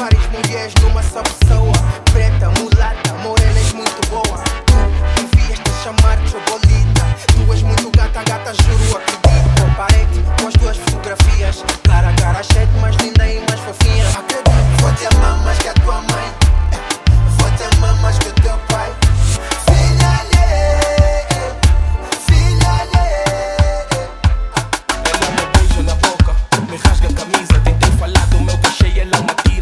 [0.00, 1.79] Várias mulheres numa só pessoa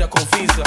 [0.08, 0.62] confisa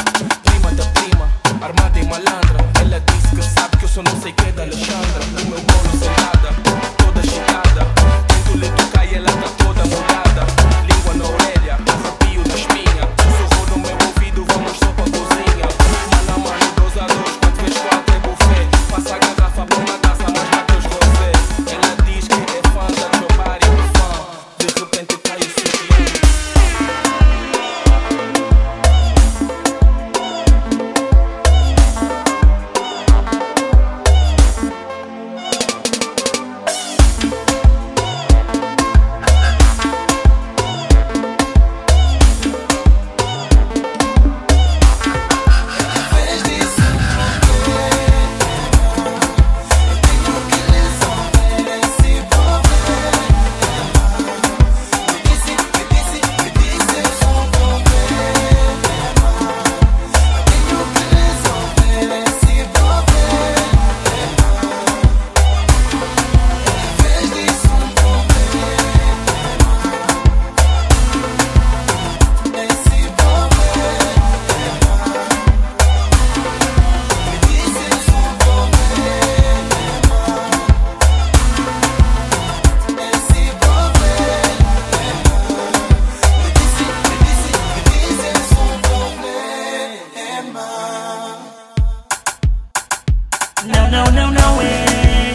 [93.65, 95.33] No, no, no, no way.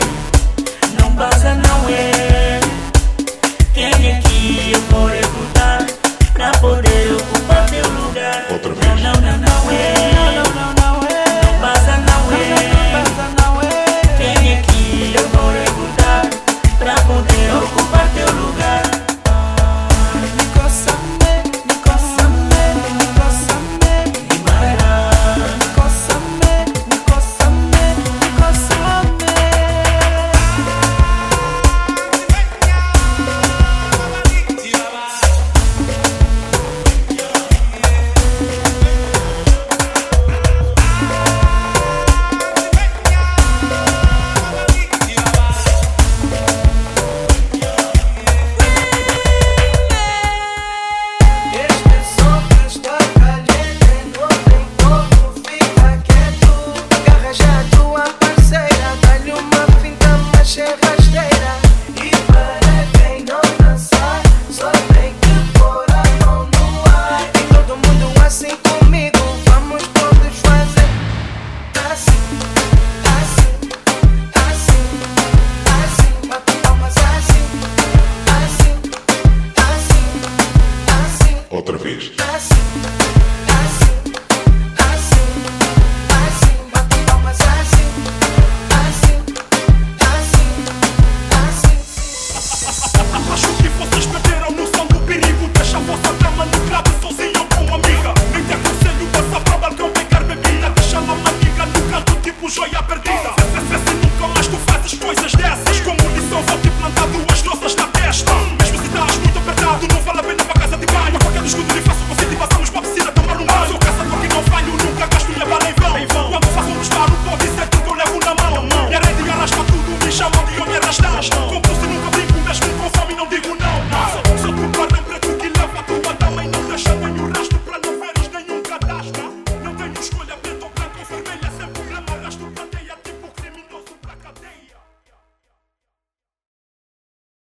[0.98, 1.54] No pasa